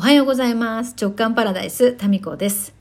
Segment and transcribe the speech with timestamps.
[0.00, 0.96] おはようございます。
[0.98, 2.72] 直感パラダイス、タミコです。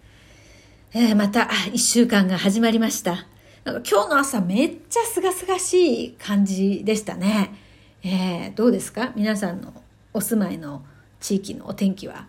[0.94, 3.26] えー、また、一週間が始まりました。
[3.66, 7.54] なんか今日の朝めっちゃすがすがしい感じでしたね。
[8.04, 9.12] えー、どうですか？
[9.18, 9.74] 皆さんの
[10.14, 10.86] お住まいの
[11.20, 12.26] 地域のお天気は。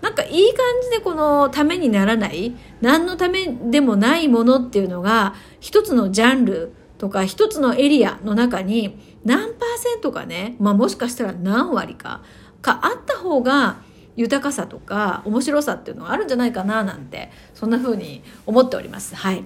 [0.04, 12.22] なんかいい感じでこのためにならない、何のためでもないものっていうのが、一つのジャンルとか一つのエリアの中に何パーセントかね、まあもしかしたら何割か、
[12.62, 13.78] かあった方が
[14.18, 19.16] 豊かさとか面白さっていうのがあるんじゃないかななんて、そんな風に思っております。
[19.16, 19.46] はい。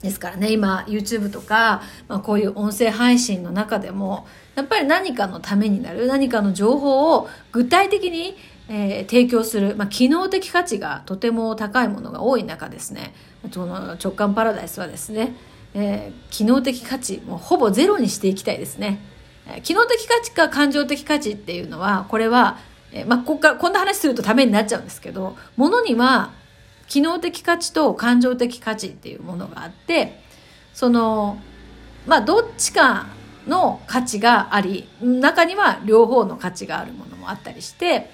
[0.00, 8.36] ですからね、今 YouTube とか、まあ、こういう音声配信の中でも、やっぱり何かのためになる、何かの情報を具体的に
[8.68, 13.14] えー、提供する、まあ、機能的価値がとても高いものが多い中ですね。
[13.52, 15.36] その直感パラダイスはですね、
[15.74, 18.98] えー、機能的価値もうほぼゼロにしていきたいですね、
[19.46, 22.58] えー、機能的価値か感情的価値っていうのはこれは、
[22.92, 26.32] えー、まあ、ここからこんな話するとためになっちゃうんですけどものには
[26.88, 30.20] 機能的価値と感情的価値っていうものがあって
[30.72, 31.38] その
[32.06, 33.06] まあどっちか
[33.46, 38.10] の価値があり中には両方の価値があるものもあったりして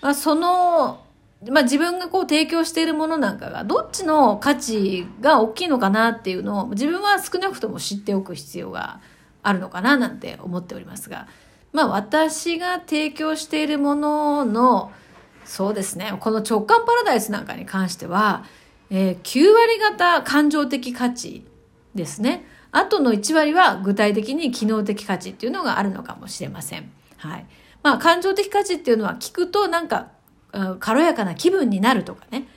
[0.00, 1.04] まあ、その、
[1.48, 9.00] まあ、自分がこう提供しているものなんかがどっちの価値が大きいのかなっていうのを自分は少なくとも知っておく必要が
[9.42, 11.28] あるのかななんて思っておりますが、
[11.72, 14.92] まあ私が提供しているものの、
[15.44, 18.44] そうですね、この直感パラダイスなんかに関しては、
[18.90, 21.44] えー、9割方感情的価値
[21.94, 22.44] ですね。
[22.72, 26.90] あとの1割は具体的に機能的価値っていうのがあるのかもしれません。
[27.16, 27.46] はい。
[27.82, 30.08] まあ、感情的価値っていうのは聞くとなんか、
[30.80, 32.48] 軽やかな気分になるとかね、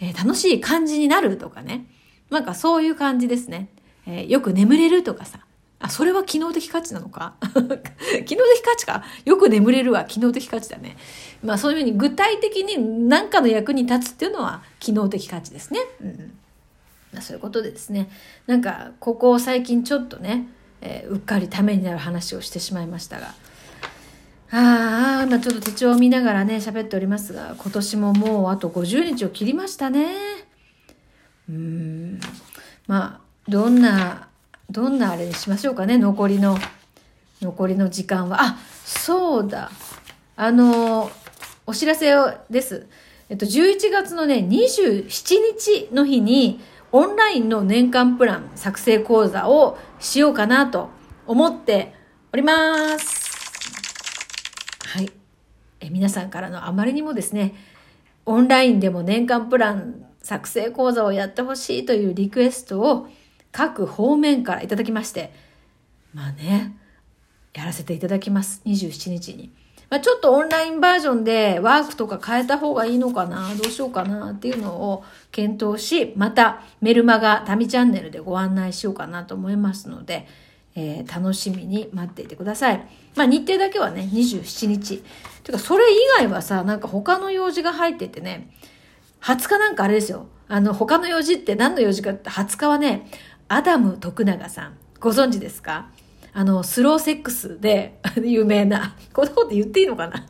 [0.00, 1.86] えー、楽しい感じになるとかね。
[2.30, 3.68] なんかそういう感じですね。
[4.06, 5.40] えー、よく眠れるとかさ。
[5.78, 7.34] あ、それは機能的価値なのか？
[8.24, 9.04] 機能的価値か？
[9.24, 10.96] よく眠れるは機能的価値だね。
[11.42, 15.80] まあそういうふうに具体的に何かの役に立つっていうのは機能的価値ですね。
[16.00, 16.32] うん。
[17.12, 18.08] まあ、そういうことでですね。
[18.46, 20.48] なんか、ここ最近ちょっとね、
[20.80, 23.34] えー、うっかりためになる話をしてしまいましたが。
[24.54, 30.14] ああ、まあちょっと手帳を見ながらね、喋っておりますが、今年ももうあと50日を切りましたね。
[31.48, 32.20] うん。
[32.86, 34.28] まあ、どんな、
[34.70, 36.58] どんなあれにしましょうかね、残りの、
[37.40, 38.42] 残りの時間は。
[38.42, 39.70] あ、そうだ。
[40.36, 41.10] あの、
[41.66, 42.12] お知らせ
[42.50, 42.86] です。
[43.30, 46.60] えっと、11月のね、27日の日に、
[46.92, 50.90] オンラインの年間プラン作成講座をしようかなと
[51.26, 51.94] 思って
[52.34, 53.21] おります。
[54.86, 55.10] はい。
[55.80, 57.54] え皆さんからのあまりにもですね、
[58.24, 63.08] オンラインでも年間プラン作成講座をやってほしいというリクエストを
[63.50, 65.32] 各方面からいただきまして、
[66.14, 66.76] まあね、
[67.54, 68.62] やらせていただきます。
[68.64, 69.50] 27日に。
[69.90, 80.26] まあ、ちょっとオンラインバージョンでワークとか変えた方がいいのかな、どうしようかなっていうのを検討し、またメルマガタミチャンネルでご案内しようかなと思いますので、
[80.74, 82.86] えー、楽しみに待っていてください。
[83.14, 85.02] まあ日程だけはね、27日。
[85.42, 88.50] てか、それ以外はさ、なんか他の用事が入っててね、
[89.20, 90.26] 20日なんかあれですよ。
[90.48, 93.06] あの、他の用事って何の用事かって20日はね、
[93.48, 94.76] アダム徳永さん。
[95.00, 95.88] ご存知ですか？
[96.32, 100.26] あの、スローセックスで 有名な、こんなこと言っていいのかな？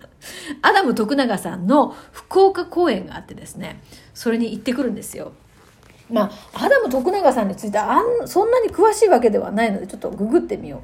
[0.63, 3.81] アダム徳永さんの福岡公演があってですね、
[4.15, 5.33] それに行ってくるんですよ。
[6.13, 10.81] まあ、アダム徳永さんについてあんそんなに詳しいわけではないのでちょっとググってみよう。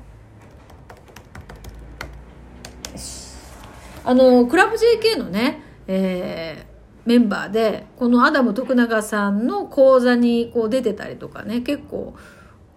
[4.05, 12.15] あのクラブ JK のね、えー、メンバーでこのアダム徳永さんの講座にこう出てたりとかね結構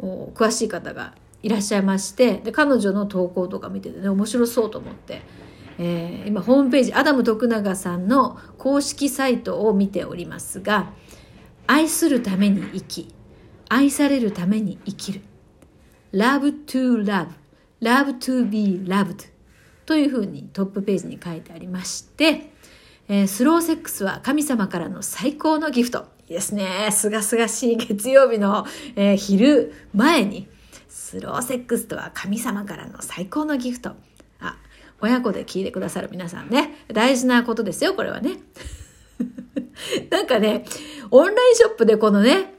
[0.01, 5.21] 詳しい方がいらっしゃいましてで彼女の投稿とか見ててね面白そうと思って、
[5.80, 10.92] えー、今ホームページアダム徳永さんの公式サイトを見ておりますが
[11.73, 13.15] 愛するために生き
[13.69, 15.21] 愛されるために生きる
[16.12, 17.29] Love to love
[17.81, 19.29] Love to be loved
[19.85, 22.51] というふうにトップページに書いてありまして、
[23.07, 26.07] えー、スローセックスは神様からの最高のギフト。
[26.27, 26.89] いいですね。
[26.91, 28.65] すがすがしい月曜日の、
[28.97, 30.50] えー、昼前に、
[30.89, 33.94] スローセックスとは神様からの最高のギフト。
[34.41, 34.57] あ、
[35.00, 36.85] 親子で聞いてくださる皆さんね。
[36.89, 38.39] 大事なことですよ、これはね。
[40.12, 40.65] なんかね、
[41.11, 42.53] オンラインショップでこのね、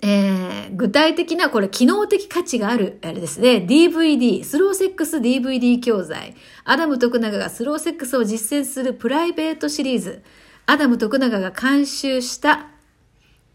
[0.00, 6.34] えー、具体的なこれ機能的価値がある、あれですね、DVD、スローセックス DVD 教材、
[6.64, 10.22] アダム徳永がスローセックスを実践するプライベートシリーズ、
[10.66, 12.68] アダム徳永が監修した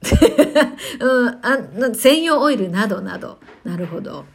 [1.02, 3.40] うん、あ専用オイルなどなど。
[3.66, 4.26] なるほど。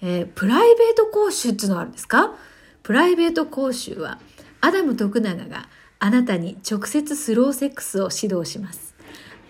[0.00, 2.34] えー、プライベート講習っていうのがあるんですか？
[2.82, 4.18] プライベート講習は、
[4.60, 5.68] アダム徳永が
[5.98, 8.91] あなたに直接スローセックスを指導します。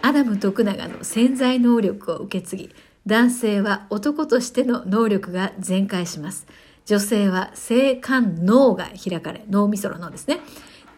[0.02, 2.75] アダム徳永の潜在能力を受け継ぎ、
[3.06, 6.46] 男性は男としての能力が全開します。
[6.84, 10.40] 女性は性感脳が開かれ、脳みその脳ですね。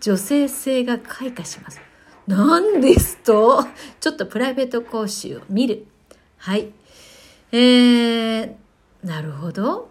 [0.00, 1.80] 女性性が開花します。
[2.26, 3.64] なんですと、
[4.00, 5.86] ちょっとプライベート講習を見る。
[6.38, 6.72] はい。
[7.52, 8.54] えー、
[9.04, 9.90] なるほど。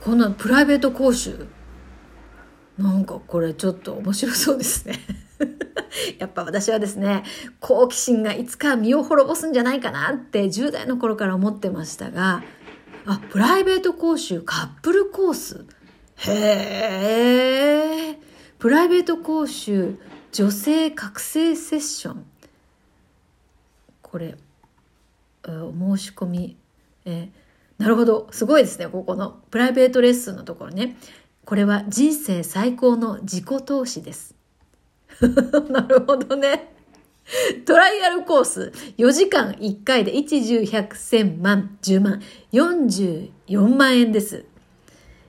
[0.00, 1.46] このプライベート講習。
[2.78, 4.98] なんかこれちょっと面白そうですね。
[6.18, 7.24] やっぱ私はですね、
[7.60, 12.42] 好奇心がいつか身を滅ぼすんじゃないかなって10代の頃から思ってましたが、
[13.06, 15.66] あ、プライベート講習、カップルコース。
[16.16, 18.18] へえ。
[18.58, 19.96] プライベート講習、
[20.30, 22.24] 女性覚醒セッション。
[24.02, 24.36] これ、
[25.44, 26.56] お申し込み、
[27.04, 27.30] え
[27.78, 28.28] なるほど。
[28.30, 28.86] すごいですね。
[28.86, 30.96] ここのプライベートレッスンのところね。
[31.44, 34.36] これは人生最高の自己投資です。
[35.70, 36.72] なるほどね。
[37.64, 42.22] トライアルコース、4時間1回で1、10、100、1000万、10万、
[42.52, 44.44] 44万円です。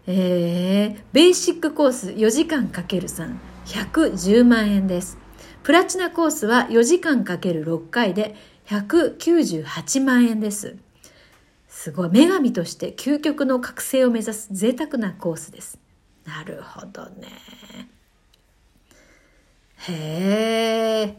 [0.06, 3.36] えー、ベーシックコース4時間かける3、
[3.66, 5.18] 110万円です。
[5.64, 8.36] プラチナコースは4時間かける6回で
[8.68, 10.76] 198万円です。
[11.70, 12.10] すごい。
[12.10, 15.80] 女神として究極の覚醒を目指す贅沢なコースです。
[16.26, 17.28] なるほどね。
[19.90, 21.18] へえ。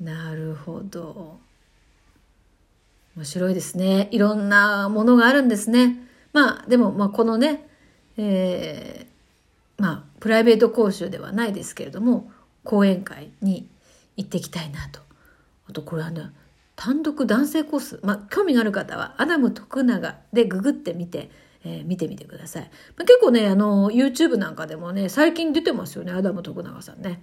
[0.00, 1.38] なるほど。
[3.16, 4.08] 面白いですね。
[4.10, 5.96] いろんなものがあるんですね。
[6.32, 7.68] まあ、でも、まあ、このね、
[8.16, 12.30] えー、まあ、プライベート講習ではないですけれども、
[12.64, 13.68] 講演会に
[14.16, 15.00] 行ってきたいなと。
[15.68, 16.30] あと、これはね、
[16.76, 18.00] 単独男性コース。
[18.02, 21.30] まあ、興味がある方は、アダム徳永でググってみて、
[21.64, 22.62] えー、見てみてください。
[22.96, 27.22] まあ、結構ね、あの、YouTube なんかでもね、最近出てますよね、アダム徳永さんね。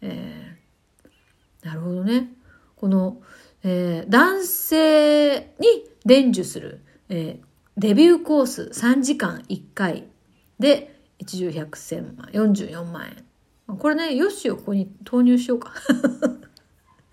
[0.00, 2.32] えー、なるほどね。
[2.76, 3.22] この、
[3.62, 7.44] えー、男性に伝授する、えー、
[7.78, 10.06] デビューコース3時間1回
[10.58, 13.24] で一重百千万、44万円。
[13.78, 15.72] これね、よしをここに投入しようか。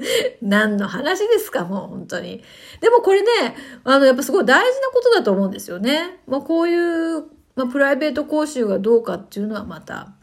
[0.42, 2.44] 何の話ですか、もう本当に。
[2.80, 6.22] でもこれね、あの、やっぱすごい大事なことだと思うんですよね。
[6.28, 10.14] まあこういう、まあプライベート講習がどうかっていうのはまた、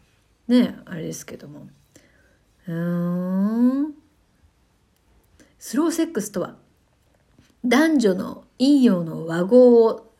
[0.49, 1.69] ね、あれですけども。
[2.67, 3.95] うーん。
[5.59, 6.57] スローセックスとは、
[7.65, 10.13] 男女の陰陽の和合を、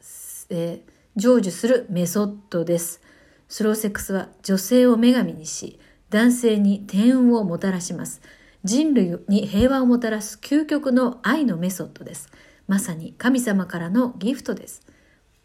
[0.51, 3.01] えー、成就するメソッドです。
[3.49, 5.79] スローセックスは女性を女神にし、
[6.11, 8.21] 男性に天運をもたらします。
[8.65, 12.31] 人類に平和をもたらす究極の愛のメソッドです。
[12.67, 14.83] まさに神様からのギフトです。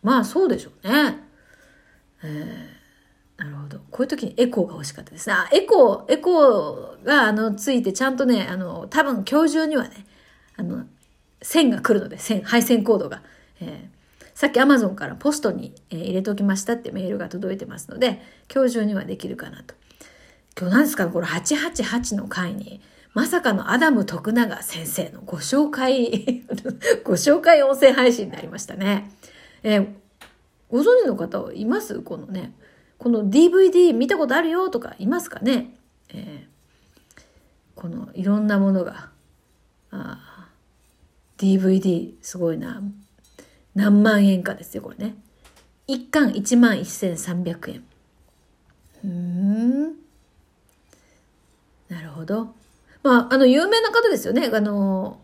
[0.01, 1.19] まあそうでしょうね。
[2.23, 3.79] えー、なるほど。
[3.91, 5.35] こういう時にエコーが欲しかったですね。
[5.35, 10.05] あ、エコー、エコーがあのついてちゃんとね、あの、多分今日中にはね、
[10.57, 10.85] あの、
[11.41, 13.21] 線が来るので、線、配線コードが。
[13.59, 18.21] えー、さっき Amazon からポストに、え入れておきましたってメールが届いてますので、
[18.53, 19.75] 今日中にはできるかなと。
[20.59, 22.81] 今日何ですかこれ888の回に、
[23.13, 26.43] まさかのアダム徳永先生のご紹介
[27.05, 29.11] ご紹介音声配信になりましたね。
[29.61, 29.87] えー、
[30.69, 31.99] ご存知の方います？
[32.01, 32.53] このね、
[32.97, 35.75] この DVD 見たことあるよとかいますかね、
[36.09, 37.21] えー、
[37.75, 39.11] このいろんなものが、
[41.37, 42.81] DVD すごいな。
[43.75, 45.15] 何万円かですよ、これね。
[45.85, 47.83] 一巻1万1300円。
[49.03, 49.83] うん。
[51.89, 52.55] なるほど。
[53.03, 54.49] まあ、あの、有名な方ですよね。
[54.51, 55.19] あの、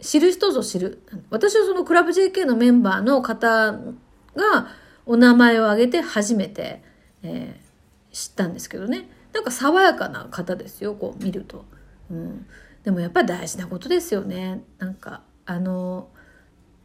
[0.00, 1.02] 知る人ぞ知る。
[1.30, 3.72] 私はそのクラブ JK のメンバーの方
[4.34, 4.68] が
[5.06, 6.82] お名前を挙げて初めて、
[7.22, 9.08] えー、知ったんですけどね。
[9.32, 11.64] なんか爽やかな方ですよ、こう見ると。
[12.10, 12.46] うん。
[12.84, 14.62] でもやっぱり大事なことですよね。
[14.78, 16.08] なんか、あの、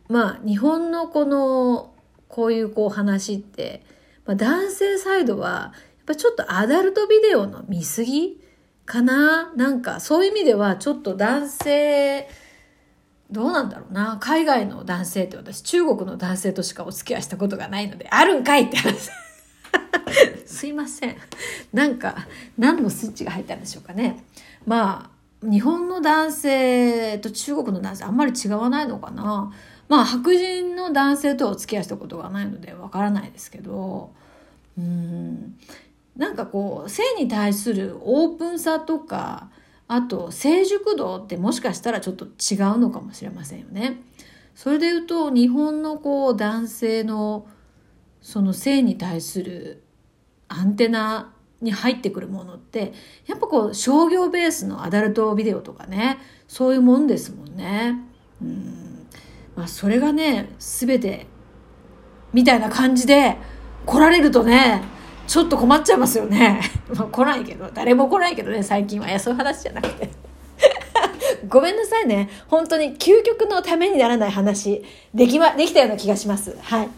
[0.10, 1.94] まあ、日本のこの、
[2.28, 3.86] こういうこう話って、
[4.26, 5.72] まあ、男性サイドは、や
[6.02, 8.42] っぱちょっとアダルトビデオの見過ぎ
[8.86, 9.54] かな？
[9.56, 12.28] なんか、そういう意味では、ちょっと男性、
[13.32, 14.18] どうなんだろうな？
[14.20, 19.10] 海外の男性って私、中国の男性としかお付き合いしたことがないので、あるんかいって話。
[20.46, 21.16] すいません。
[21.72, 22.16] なんか、
[22.58, 24.24] 何のスイッチが入ったんでしょうかね。
[24.66, 25.10] ま
[25.44, 29.52] あ、日本の男性と中国の男性あんまり違わないのかな？
[29.90, 34.12] まあ、白人の男性とはお付き合いしたことがないのでわからないですけど、
[34.78, 35.58] うん、
[36.16, 39.50] なんかこう、性に対するオープンさとか、
[39.88, 44.02] あと成熟度ってもしかしたらちょっと違うのかもしれませんよね。
[44.56, 47.48] それで言うと日本のこう男性の
[48.22, 49.84] その性に対する
[50.48, 52.94] アンテナに入ってくるものって
[53.26, 58.00] やっぱこう商業ベースのアダルトビデオとかねそういうもんですもんね。
[58.42, 59.08] うん
[59.56, 61.28] まあ、それがね全て
[62.34, 63.38] みたいな感じで
[63.86, 64.82] 来られるとね
[65.28, 66.62] ちょっと困っちゃいますよね。
[66.96, 69.08] まあ来ないけど、誰も来ないけどね、最近は。
[69.08, 70.10] いや、そういう話じゃなくて。
[71.48, 72.30] ごめんなさいね。
[72.48, 76.56] 本当に究極のためにならない話、できま、できたような気がします。
[76.62, 76.90] はい。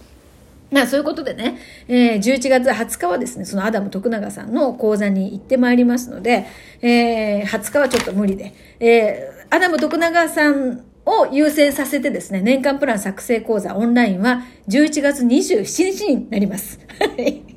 [0.71, 6.47] まあそういうことでね、えー、11月20日はですね、そのアダム徳永さんの講座に行ってまいりますので、
[6.81, 16.79] えー、20日はちょっと無理で、えー、アダム徳永さんを優先させてですね、年間プラン作成講座オンラインは11月27日になります。
[16.99, 17.54] はい。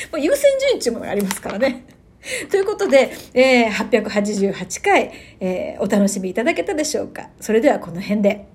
[0.12, 1.84] まあ、優先順位っていうものがありますからね。
[2.50, 7.30] ということで、えー、888回、えー、お楽しみいただけたでしょうか。
[7.40, 8.46] それではこの辺で。